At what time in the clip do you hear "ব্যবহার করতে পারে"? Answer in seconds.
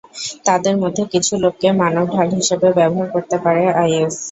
2.77-3.63